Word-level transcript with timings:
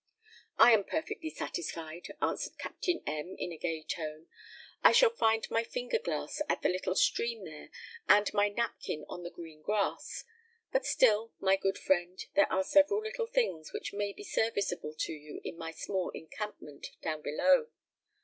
"I 0.57 0.71
am 0.71 0.83
perfectly 0.83 1.29
satisfied," 1.29 2.07
answered 2.23 2.57
Captain 2.57 3.03
M, 3.05 3.35
in 3.37 3.51
a 3.51 3.57
gay 3.59 3.83
tone; 3.83 4.25
"I 4.83 4.93
shall 4.93 5.11
find 5.11 5.47
my 5.51 5.63
finger 5.63 5.99
glass 5.99 6.41
at 6.49 6.63
the 6.63 6.69
little 6.69 6.95
stream 6.95 7.45
there, 7.45 7.69
and 8.09 8.33
my 8.33 8.49
napkin 8.49 9.05
on 9.07 9.21
the 9.21 9.29
green 9.29 9.61
grass; 9.61 10.23
but 10.71 10.87
still, 10.87 11.33
my 11.39 11.55
good 11.55 11.77
friend, 11.77 12.19
there 12.33 12.51
are 12.51 12.63
several 12.63 13.03
little 13.03 13.27
things 13.27 13.71
which 13.73 13.93
may 13.93 14.11
be 14.11 14.23
serviceable 14.23 14.95
to 14.95 15.13
you 15.13 15.39
in 15.43 15.55
my 15.55 15.69
small 15.69 16.09
encampment 16.15 16.87
down 17.03 17.21
below. 17.21 17.67